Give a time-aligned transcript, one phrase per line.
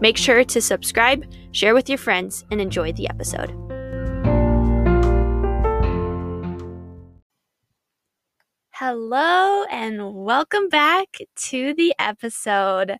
[0.00, 3.50] Make sure to subscribe, share with your friends, and enjoy the episode.
[8.72, 12.96] Hello, and welcome back to the episode.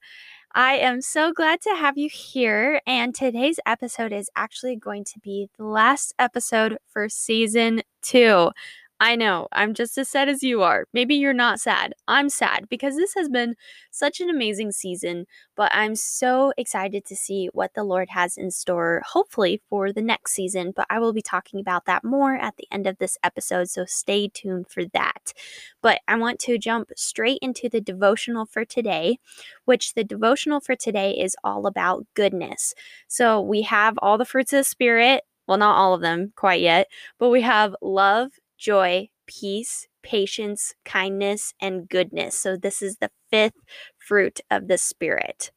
[0.55, 2.81] I am so glad to have you here.
[2.87, 8.53] And today's episode is actually going to be the last episode for season two.
[9.01, 10.87] I know, I'm just as sad as you are.
[10.93, 11.95] Maybe you're not sad.
[12.07, 13.57] I'm sad because this has been
[13.91, 15.27] such an amazing season,
[15.57, 20.01] but I'm so excited to see what the Lord has in store, hopefully, for the
[20.01, 20.73] next season.
[20.75, 23.85] But I will be talking about that more at the end of this episode, so
[23.85, 25.35] stay tuned for that.
[25.83, 29.19] But I want to jump straight into the devotional for today,
[29.65, 32.75] which the devotional for today is all about goodness.
[33.09, 36.61] So we have all the fruits of the Spirit well, not all of them quite
[36.61, 42.39] yet, but we have love, joy, peace, patience, kindness, and goodness.
[42.39, 43.61] So, this is the fifth
[43.99, 45.51] fruit of the Spirit.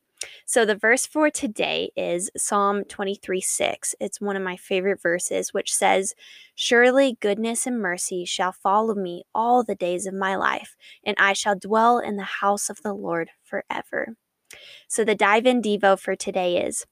[0.45, 3.95] So, the verse for today is Psalm 23 6.
[4.00, 6.16] It's one of my favorite verses, which says,
[6.56, 11.34] Surely goodness and mercy shall follow me all the days of my life, and I
[11.34, 14.16] shall dwell in the house of the Lord forever.
[14.88, 16.86] So, the dive in Devo for today is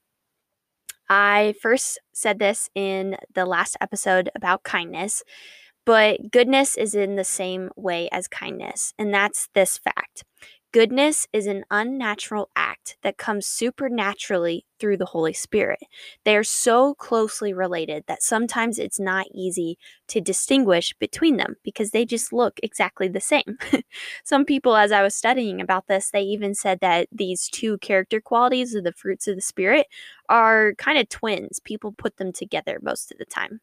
[1.10, 5.24] I first said this in the last episode about kindness.
[5.86, 10.24] But goodness is in the same way as kindness, and that's this fact.
[10.76, 15.80] Goodness is an unnatural act that comes supernaturally through the Holy Spirit.
[16.26, 19.78] They are so closely related that sometimes it's not easy
[20.10, 23.58] to distinguish between them because they just look exactly the same.
[24.26, 28.20] Some people, as I was studying about this, they even said that these two character
[28.20, 29.88] qualities of the fruits of the Spirit
[30.28, 31.62] are kind of twins.
[31.62, 33.62] People put them together most of the time.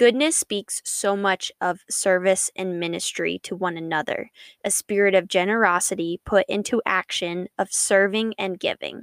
[0.00, 4.30] Goodness speaks so much of service and ministry to one another,
[4.64, 9.02] a spirit of generosity put into action of serving and giving.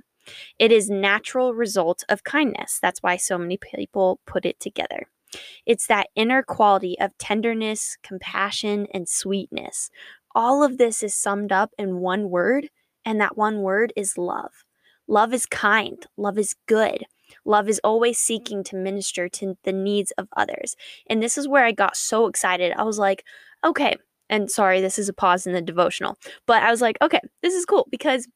[0.58, 2.80] It is natural result of kindness.
[2.82, 5.08] That's why so many people put it together.
[5.68, 9.92] It's that inner quality of tenderness, compassion, and sweetness.
[10.34, 12.72] All of this is summed up in one word,
[13.06, 14.66] and that one word is love.
[15.08, 17.06] Love is kind, love is good.
[17.48, 20.76] Love is always seeking to minister to the needs of others.
[21.08, 22.74] And this is where I got so excited.
[22.78, 23.24] I was like,
[23.64, 23.96] okay,
[24.30, 27.54] and sorry, this is a pause in the devotional, but I was like, okay, this
[27.54, 28.28] is cool because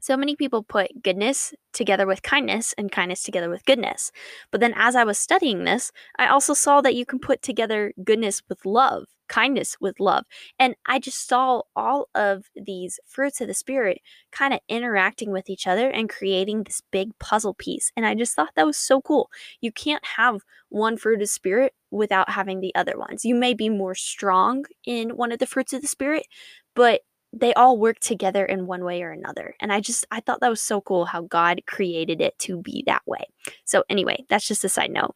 [0.00, 4.10] so many people put goodness together with kindness and kindness together with goodness.
[4.50, 7.92] But then as I was studying this, I also saw that you can put together
[8.04, 10.26] goodness with love, kindness with love.
[10.58, 15.48] And I just saw all of these fruits of the Spirit kind of interacting with
[15.48, 17.90] each other and creating this big puzzle piece.
[17.96, 19.30] And I just thought that was so cool.
[19.62, 23.24] You can't have one fruit of Spirit without having the other ones.
[23.24, 26.26] You may be more strong in one of the fruits of the Spirit,
[26.74, 27.00] but
[27.32, 29.54] they all work together in one way or another.
[29.58, 32.82] And I just I thought that was so cool how God created it to be
[32.86, 33.24] that way.
[33.64, 35.14] So anyway, that's just a side note.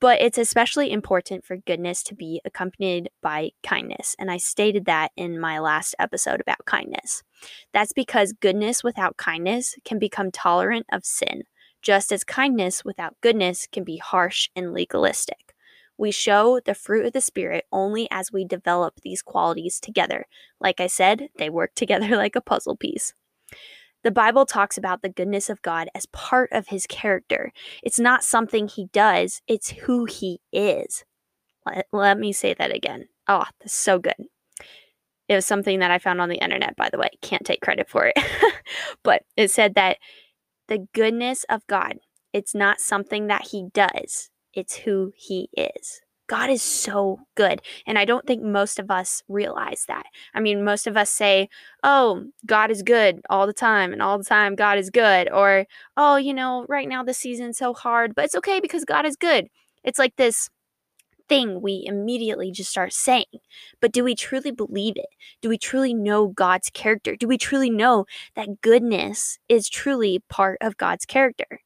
[0.00, 4.14] But it's especially important for goodness to be accompanied by kindness.
[4.18, 7.22] And I stated that in my last episode about kindness.
[7.72, 11.42] That's because goodness without kindness can become tolerant of sin,
[11.82, 15.54] just as kindness without goodness can be harsh and legalistic.
[15.98, 20.26] We show the fruit of the Spirit only as we develop these qualities together.
[20.60, 23.14] Like I said, they work together like a puzzle piece.
[24.08, 27.52] The Bible talks about the goodness of God as part of his character.
[27.82, 31.04] It's not something he does, it's who he is.
[31.66, 33.08] Let, let me say that again.
[33.28, 34.14] Oh, that's so good.
[35.28, 37.10] It was something that I found on the internet, by the way.
[37.20, 38.18] Can't take credit for it.
[39.02, 39.98] but it said that
[40.68, 41.98] the goodness of God,
[42.32, 46.00] it's not something that he does, it's who he is.
[46.28, 47.62] God is so good.
[47.86, 50.04] And I don't think most of us realize that.
[50.34, 51.48] I mean, most of us say,
[51.82, 55.30] oh, God is good all the time, and all the time God is good.
[55.32, 55.66] Or,
[55.96, 59.16] oh, you know, right now the season's so hard, but it's okay because God is
[59.16, 59.48] good.
[59.82, 60.50] It's like this
[61.28, 63.24] thing we immediately just start saying.
[63.80, 65.08] But do we truly believe it?
[65.42, 67.16] Do we truly know God's character?
[67.16, 71.60] Do we truly know that goodness is truly part of God's character?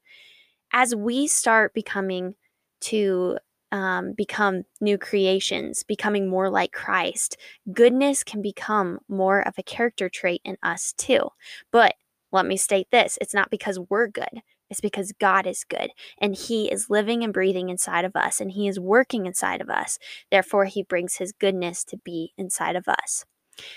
[0.73, 2.35] As we start becoming
[2.83, 3.39] to
[3.73, 7.37] um, become new creations, becoming more like Christ,
[7.73, 11.31] goodness can become more of a character trait in us too.
[11.73, 11.95] But
[12.33, 16.35] let me state this it's not because we're good, It's because God is good and
[16.37, 19.99] He is living and breathing inside of us and He is working inside of us.
[20.31, 23.25] Therefore, He brings His goodness to be inside of us.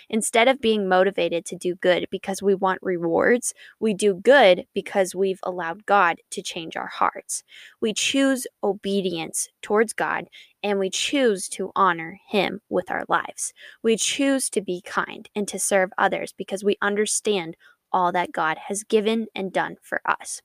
[0.10, 5.16] Instead of being motivated to do good because we want rewards, we do good because
[5.16, 7.44] we've allowed God to change our hearts.
[7.81, 10.25] We choose obedience towards God
[10.63, 13.54] and we choose to honor Him with our lives.
[13.83, 17.56] We choose to be kind and to serve others because we understand
[17.92, 20.42] all that God has given and done for us.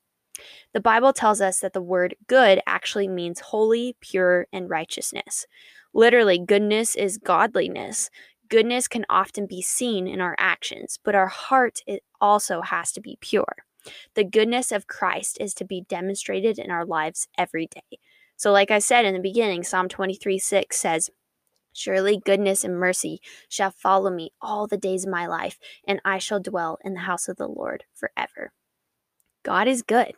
[0.72, 5.46] The Bible tells us that the word good actually means holy, pure, and righteousness.
[5.92, 8.10] Literally, goodness is godliness.
[8.50, 11.80] Goodness can often be seen in our actions, but our heart
[12.20, 13.64] also has to be pure.
[14.14, 17.98] The goodness of Christ is to be demonstrated in our lives every day.
[18.36, 21.10] So, like I said in the beginning, Psalm 23 6 says,
[21.72, 26.18] Surely goodness and mercy shall follow me all the days of my life, and I
[26.18, 28.52] shall dwell in the house of the Lord forever.
[29.44, 30.14] God is good.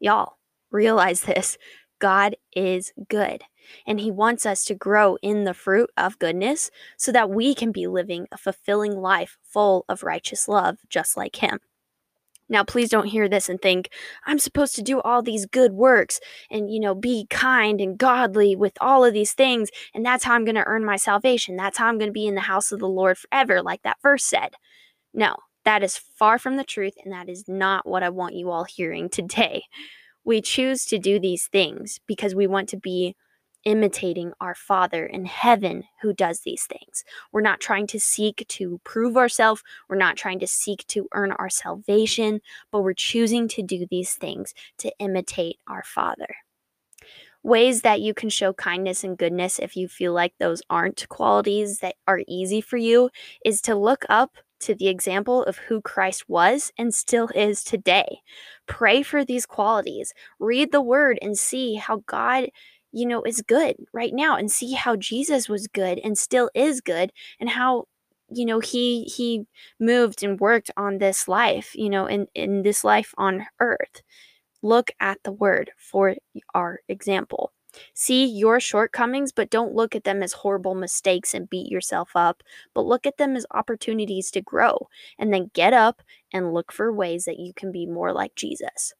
[0.00, 0.38] Y'all,
[0.70, 1.56] realize this.
[1.98, 3.42] God is good.
[3.86, 7.72] And He wants us to grow in the fruit of goodness so that we can
[7.72, 11.60] be living a fulfilling life full of righteous love, just like Him.
[12.48, 13.90] Now, please don't hear this and think,
[14.24, 16.18] I'm supposed to do all these good works
[16.50, 19.68] and, you know, be kind and godly with all of these things.
[19.94, 21.56] And that's how I'm going to earn my salvation.
[21.56, 23.98] That's how I'm going to be in the house of the Lord forever, like that
[24.02, 24.54] verse said.
[25.12, 26.94] No, that is far from the truth.
[27.04, 29.64] And that is not what I want you all hearing today.
[30.28, 33.16] We choose to do these things because we want to be
[33.64, 37.02] imitating our Father in heaven who does these things.
[37.32, 41.32] We're not trying to seek to prove ourselves, we're not trying to seek to earn
[41.32, 46.36] our salvation, but we're choosing to do these things to imitate our Father.
[47.42, 51.78] Ways that you can show kindness and goodness if you feel like those aren't qualities
[51.78, 53.08] that are easy for you
[53.46, 58.20] is to look up to the example of who Christ was and still is today.
[58.66, 60.12] Pray for these qualities.
[60.38, 62.50] Read the word and see how God
[62.92, 66.80] you know, is good right now and see how Jesus was good and still is
[66.80, 67.84] good and how
[68.30, 69.46] you know he he
[69.80, 74.02] moved and worked on this life you know in in this life on earth
[74.62, 76.14] look at the word for
[76.54, 77.52] our example
[77.94, 82.42] see your shortcomings but don't look at them as horrible mistakes and beat yourself up
[82.74, 84.88] but look at them as opportunities to grow
[85.18, 88.94] and then get up and look for ways that you can be more like Jesus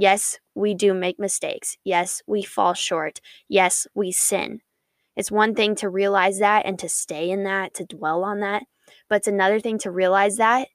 [0.00, 1.76] Yes, we do make mistakes.
[1.82, 3.20] Yes, we fall short.
[3.48, 4.60] Yes, we sin.
[5.16, 8.62] It's one thing to realize that and to stay in that, to dwell on that.
[9.08, 10.68] But it's another thing to realize that.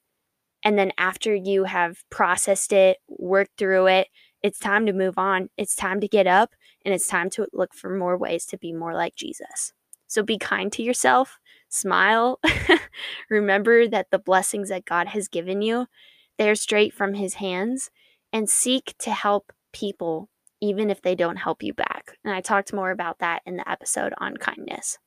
[0.65, 4.09] And then after you have processed it, worked through it,
[4.41, 5.49] it's time to move on.
[5.55, 6.53] It's time to get up
[6.85, 9.73] and it's time to look for more ways to be more like Jesus.
[10.07, 11.39] So be kind to yourself,
[11.69, 12.39] smile.
[13.29, 15.87] Remember that the blessings that God has given you,
[16.37, 17.89] they're straight from his hands
[18.31, 20.29] and seek to help people
[20.61, 22.17] even if they don't help you back.
[22.23, 24.97] And I talked more about that in the episode on kindness.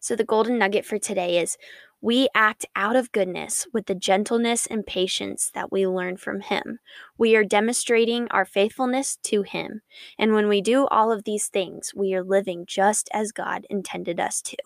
[0.00, 1.58] So, the golden nugget for today is
[2.00, 6.78] we act out of goodness with the gentleness and patience that we learn from Him.
[7.18, 9.82] We are demonstrating our faithfulness to Him.
[10.18, 14.20] And when we do all of these things, we are living just as God intended
[14.20, 14.56] us to.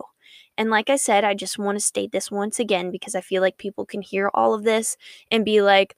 [0.58, 3.40] And like I said, I just want to state this once again because I feel
[3.40, 4.96] like people can hear all of this
[5.30, 5.96] and be like,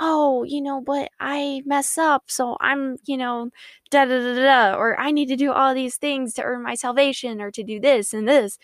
[0.00, 3.50] oh, you know, but I mess up, so I'm, you know,
[3.90, 6.74] da da da da, or I need to do all these things to earn my
[6.74, 8.58] salvation or to do this and this.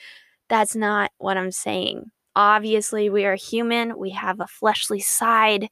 [0.50, 2.10] That's not what I'm saying.
[2.36, 5.68] Obviously, we are human, we have a fleshly side,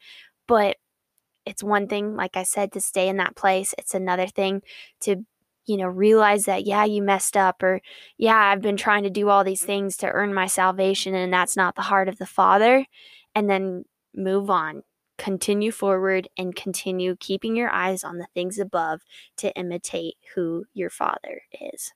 [0.47, 0.79] but
[1.45, 3.75] it's one thing, like I said, to stay in that place.
[3.79, 4.63] It's another thing
[5.01, 5.25] to
[5.69, 7.83] you know, realize that, yeah, you messed up, or
[8.17, 11.57] yeah, I've been trying to do all these things to earn my salvation, and that's
[11.57, 12.87] not the heart of the Father.
[13.35, 14.83] And then move on
[15.19, 19.01] continue forward and continue keeping your eyes on the things above
[19.37, 21.93] to imitate who your Father is.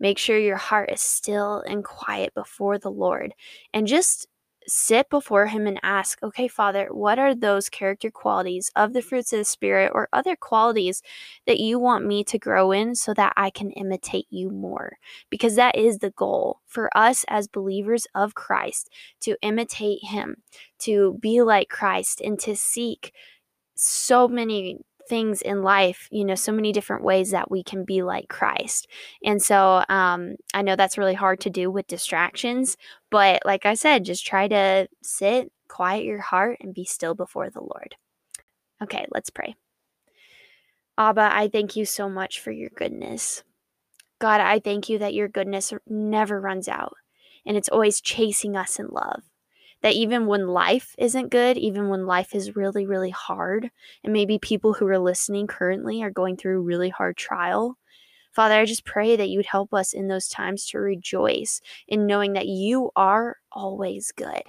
[0.00, 3.34] Make sure your heart is still and quiet before the Lord
[3.72, 4.26] and just
[4.66, 9.08] sit before Him and ask, okay, Father, what are those character qualities of the mm-hmm.
[9.08, 11.02] fruits of the Spirit or other qualities
[11.46, 14.98] that you want me to grow in so that I can imitate you more?
[15.28, 18.90] Because that is the goal for us as believers of Christ
[19.20, 20.36] to imitate Him,
[20.80, 23.12] to be like Christ, and to seek
[23.74, 24.78] so many
[25.08, 28.88] things in life, you know, so many different ways that we can be like Christ.
[29.24, 32.76] And so um, I know that's really hard to do with distractions,
[33.10, 37.50] but like I said, just try to sit, quiet your heart, and be still before
[37.50, 37.96] the Lord.
[38.82, 39.56] Okay, let's pray.
[40.96, 43.42] Abba, I thank you so much for your goodness.
[44.18, 46.94] God, I thank you that your goodness never runs out
[47.46, 49.22] and it's always chasing us in love.
[49.82, 53.70] That even when life isn't good, even when life is really, really hard,
[54.04, 57.76] and maybe people who are listening currently are going through really hard trial,
[58.32, 62.06] Father, I just pray that you would help us in those times to rejoice in
[62.06, 64.42] knowing that you are always good.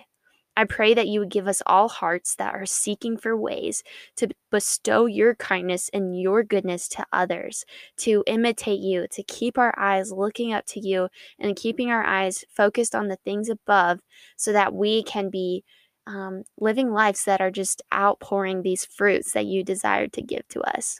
[0.58, 3.84] I pray that you would give us all hearts that are seeking for ways
[4.18, 7.64] to bestow your kindness and your goodness to others,
[7.98, 11.08] to imitate you, to keep our eyes looking up to you
[11.40, 14.00] and keeping our eyes focused on the things above
[14.36, 15.64] so that we can be
[16.06, 20.62] um, living lives that are just outpouring these fruits that you desire to give to
[20.62, 21.00] us.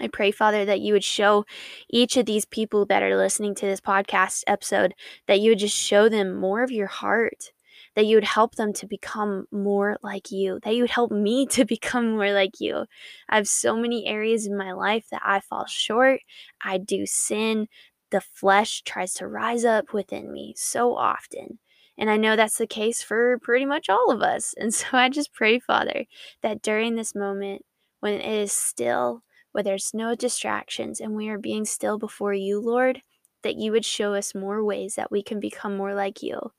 [0.00, 1.44] I pray, Father, that you would show
[1.88, 4.94] each of these people that are listening to this podcast episode,
[5.28, 7.52] that you would just show them more of your heart,
[7.94, 11.46] that you would help them to become more like you, that you would help me
[11.50, 12.86] to become more like you.
[13.28, 16.20] I have so many areas in my life that I fall short.
[16.62, 17.68] I do sin.
[18.10, 21.58] The flesh tries to rise up within me so often.
[21.96, 24.54] And I know that's the case for pretty much all of us.
[24.58, 26.06] And so I just pray, Father,
[26.42, 27.64] that during this moment,
[28.00, 29.22] when it is still,
[29.52, 33.00] where there's no distractions and we are being still before you, Lord,
[33.44, 36.50] that you would show us more ways that we can become more like you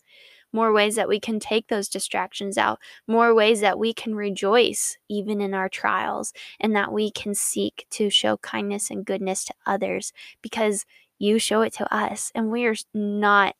[0.53, 4.97] more ways that we can take those distractions out, more ways that we can rejoice
[5.09, 9.53] even in our trials, and that we can seek to show kindness and goodness to
[9.65, 10.85] others because
[11.19, 13.55] you show it to us and we are not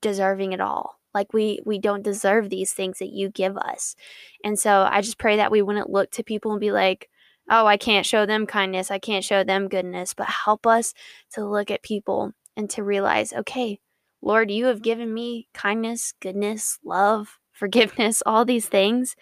[0.00, 1.00] deserving at all.
[1.14, 3.96] Like we we don't deserve these things that you give us.
[4.44, 7.08] And so i just pray that we wouldn't look to people and be like
[7.50, 8.90] oh i can't show them kindness.
[8.90, 10.14] I can't show them goodness.
[10.14, 10.94] But help us
[11.32, 13.80] to look at people and to realize okay
[14.26, 19.14] Lord, you have given me kindness, goodness, love, forgiveness, all these things.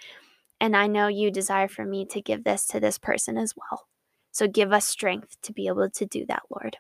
[0.59, 3.87] And I know you desire for me to give this to this person as well.
[4.33, 6.79] So give us strength to be able to do that, Lord.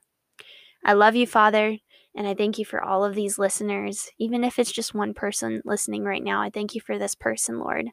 [0.83, 1.76] I love you, Father,
[2.16, 4.09] and I thank you for all of these listeners.
[4.16, 7.59] Even if it's just one person listening right now, I thank you for this person,
[7.59, 7.90] Lord.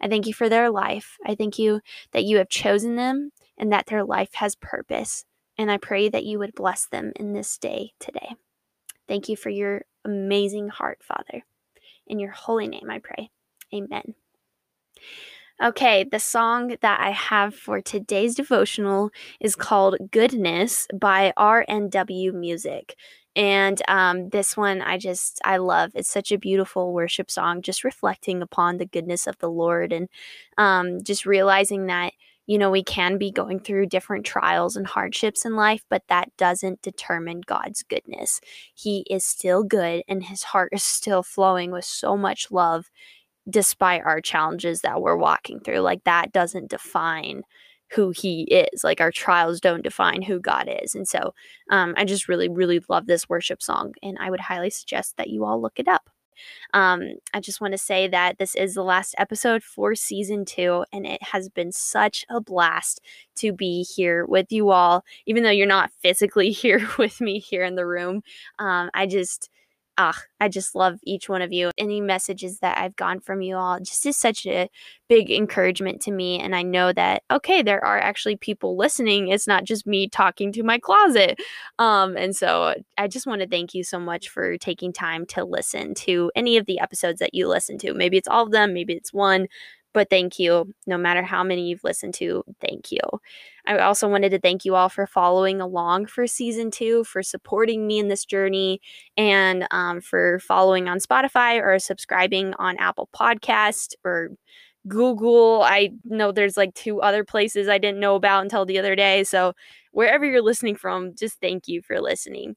[0.00, 1.18] I thank you for their life.
[1.26, 5.26] I thank you that you have chosen them and that their life has purpose.
[5.58, 8.36] And I pray that you would bless them in this day today.
[9.08, 11.44] Thank you for your amazing heart, Father.
[12.06, 13.30] In your holy name, I pray.
[13.74, 14.14] Amen.
[15.62, 19.10] Okay, the song that I have for today's devotional
[19.40, 22.94] is called Goodness by RNW Music.
[23.34, 25.92] And um, this one I just, I love.
[25.94, 30.08] It's such a beautiful worship song, just reflecting upon the goodness of the Lord and
[30.58, 32.12] um, just realizing that
[32.46, 36.30] you know, we can be going through different trials and hardships in life, but that
[36.36, 38.40] doesn't determine God's goodness.
[38.74, 42.90] He is still good and his heart is still flowing with so much love
[43.48, 45.80] despite our challenges that we're walking through.
[45.80, 47.42] Like that doesn't define
[47.90, 48.82] who he is.
[48.82, 50.94] Like our trials don't define who God is.
[50.94, 51.34] And so
[51.70, 55.30] um, I just really, really love this worship song and I would highly suggest that
[55.30, 56.10] you all look it up.
[56.74, 60.84] Um, I just want to say that this is the last episode for season two,
[60.92, 63.00] and it has been such a blast
[63.36, 67.64] to be here with you all, even though you're not physically here with me here
[67.64, 68.22] in the room.
[68.58, 69.50] Um, I just
[69.98, 71.70] ah, I just love each one of you.
[71.78, 74.68] Any messages that I've gotten from you all just is such a
[75.08, 76.38] big encouragement to me.
[76.38, 79.28] And I know that, okay, there are actually people listening.
[79.28, 81.40] It's not just me talking to my closet.
[81.78, 85.44] Um, and so I just want to thank you so much for taking time to
[85.44, 87.94] listen to any of the episodes that you listen to.
[87.94, 89.46] Maybe it's all of them, maybe it's one,
[89.96, 90.74] but thank you.
[90.86, 93.00] No matter how many you've listened to, thank you.
[93.66, 97.86] I also wanted to thank you all for following along for season two, for supporting
[97.86, 98.82] me in this journey,
[99.16, 104.32] and um, for following on Spotify or subscribing on Apple Podcast or
[104.86, 105.62] Google.
[105.64, 109.24] I know there's like two other places I didn't know about until the other day.
[109.24, 109.54] So,
[109.92, 112.54] wherever you're listening from, just thank you for listening.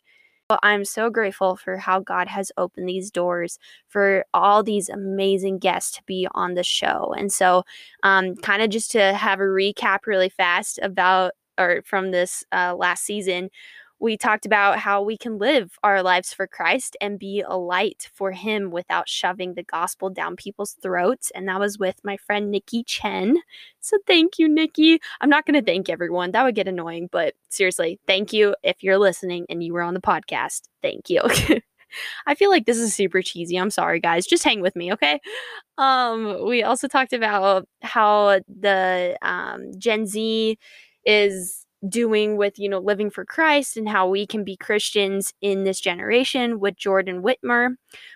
[0.64, 5.92] I'm so grateful for how God has opened these doors for all these amazing guests
[5.98, 7.14] to be on the show.
[7.18, 7.64] And so,
[8.04, 12.74] um, kind of just to have a recap really fast about or from this uh,
[12.76, 13.50] last season,
[14.00, 18.10] we talked about how we can live our lives for Christ and be a light
[18.14, 21.32] for Him without shoving the gospel down people's throats.
[21.36, 23.38] And that was with my friend Nikki Chen.
[23.82, 25.00] So thank you, Nikki.
[25.22, 28.84] I'm not going to thank everyone, that would get annoying, but seriously, thank you if
[28.84, 30.62] you're listening and you were on the podcast.
[30.82, 31.22] Thank you.
[32.28, 33.58] I feel like this is super cheesy.
[33.58, 34.26] I'm sorry, guys.
[34.26, 35.20] Just hang with me, okay?
[35.78, 40.58] Um, we also talked about how the um, Gen Z
[41.06, 45.64] is doing with, you know, living for Christ and how we can be Christians in
[45.64, 47.76] this generation with Jordan Whitmer.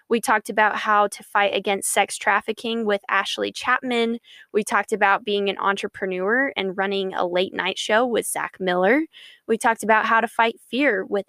[0.10, 4.20] We talked about how to fight against sex trafficking with Ashley Chapman.
[4.51, 9.03] We talked about being an entrepreneur and running a late night show with Zach Miller.
[9.48, 11.25] We talked about how to fight fear with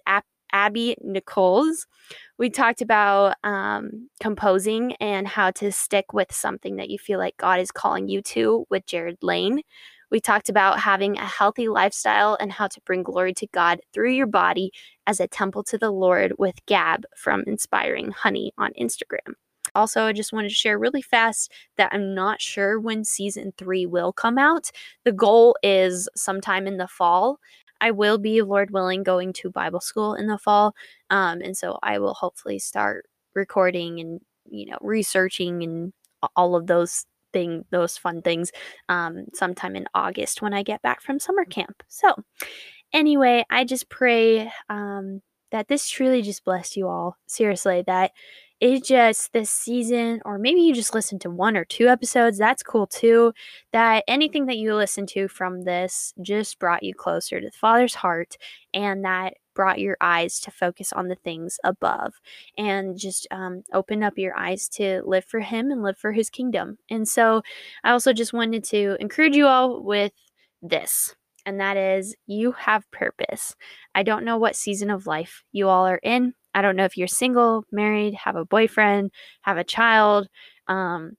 [0.51, 1.87] Abby Nichols.
[2.37, 7.37] We talked about um, composing and how to stick with something that you feel like
[7.37, 9.61] God is calling you to with Jared Lane.
[10.15, 14.11] We talked about having a healthy lifestyle and how to bring glory to God through
[14.11, 14.71] your body
[15.05, 19.33] as a temple to the Lord with Gab from Inspiring Honey on Instagram.
[19.75, 23.85] Also, I just wanted to share really fast that I'm not sure when season three
[23.85, 24.71] will come out.
[25.03, 27.41] The goal is sometime in the fall.
[27.81, 30.75] I will be, Lord willing, going to Bible school in the fall.
[31.09, 35.91] Um, and so I will hopefully start recording and, you know, researching and
[36.37, 37.05] all of those
[37.35, 38.53] thing those fun things
[38.87, 41.83] um, sometime in August when I get back from summer camp.
[41.89, 42.15] So
[42.93, 47.17] anyway, I just pray um, that this truly just blessed you all.
[47.27, 48.11] Seriously, that
[48.73, 52.63] it just this season, or maybe you just listen to one or two episodes, that's
[52.63, 53.33] cool too.
[53.73, 57.95] That anything that you listen to from this just brought you closer to the Father's
[57.95, 58.37] heart,
[58.73, 62.13] and that brought your eyes to focus on the things above
[62.57, 66.29] and just um, open up your eyes to live for Him and live for His
[66.29, 66.77] kingdom.
[66.89, 67.43] And so
[67.83, 70.11] I also just wanted to encourage you all with
[70.61, 73.55] this and that is you have purpose.
[73.93, 76.33] I don't know what season of life you all are in.
[76.55, 80.27] I don't know if you're single, married, have a boyfriend, have a child.
[80.67, 81.17] Um,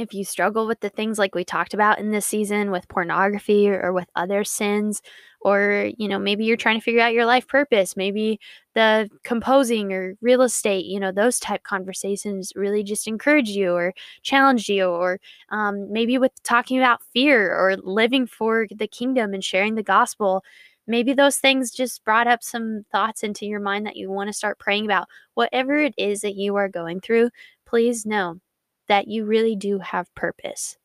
[0.00, 3.68] if you struggle with the things like we talked about in this season with pornography
[3.68, 5.02] or, or, with other sins,
[5.42, 8.40] or you know, maybe you're trying to figure out your life purpose, maybe
[8.74, 13.92] the composing or real estate, you know, those type conversations really just encourage you or
[14.22, 15.20] challenge you, or
[15.50, 20.42] um, maybe with talking about fear or living for the kingdom and sharing the gospel
[20.90, 24.34] maybe those things just brought up some thoughts into your mind that you want to
[24.34, 25.08] start praying about.
[25.34, 27.30] Whatever it is that you are going through,
[27.64, 28.40] please know
[28.88, 30.76] that you really do have purpose.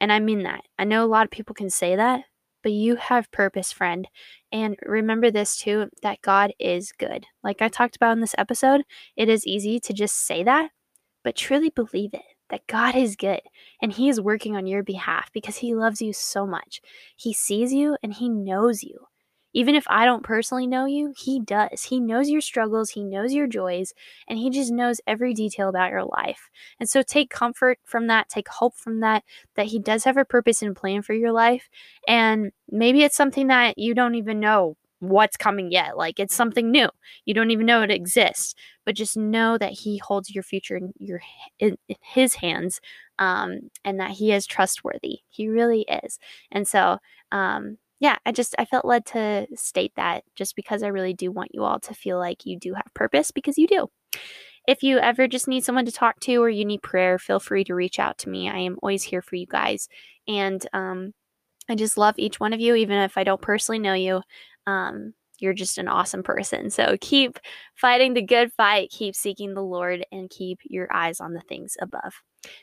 [0.00, 0.62] And I mean that.
[0.78, 2.24] I know a lot of people can say that,
[2.62, 4.06] but you have purpose, friend.
[4.52, 7.26] And remember this too that God is good.
[7.42, 8.82] Like I talked about in this episode,
[9.16, 10.70] it is easy to just say that,
[11.24, 13.40] but truly believe it that God is good
[13.82, 16.80] and He is working on your behalf because He loves you so much.
[17.16, 19.07] He sees you and He knows you.
[19.58, 21.82] Even if I don't personally know you, he does.
[21.82, 23.92] He knows your struggles, he knows your joys,
[24.28, 26.48] and he just knows every detail about your life.
[26.78, 29.24] And so take comfort from that, take hope from that,
[29.56, 31.68] that he does have a purpose and plan for your life.
[32.06, 35.96] And maybe it's something that you don't even know what's coming yet.
[35.96, 36.88] Like it's something new.
[37.24, 38.54] You don't even know it exists,
[38.86, 41.20] but just know that he holds your future in your
[41.58, 42.80] in, in his hands
[43.18, 45.18] um, and that he is trustworthy.
[45.30, 46.20] He really is.
[46.52, 46.98] And so
[47.32, 51.32] um, yeah, I just I felt led to state that just because I really do
[51.32, 53.88] want you all to feel like you do have purpose because you do.
[54.66, 57.64] If you ever just need someone to talk to or you need prayer, feel free
[57.64, 58.48] to reach out to me.
[58.50, 59.88] I am always here for you guys.
[60.28, 61.14] And um,
[61.68, 64.22] I just love each one of you, even if I don't personally know you.
[64.66, 66.68] Um, you're just an awesome person.
[66.70, 67.38] So keep
[67.76, 71.76] fighting the good fight, keep seeking the Lord, and keep your eyes on the things
[71.80, 72.14] above.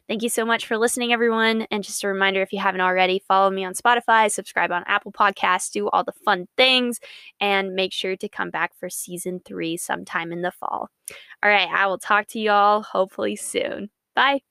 [0.08, 1.68] Thank you so much for listening, everyone.
[1.72, 5.12] And just a reminder if you haven't already, follow me on Spotify, subscribe on Apple
[5.12, 7.00] Podcasts, do all the fun things,
[7.40, 10.90] and make sure to come back for season three sometime in the fall.
[11.44, 13.90] All right, I will talk to y'all hopefully soon.
[14.16, 14.42] Bye.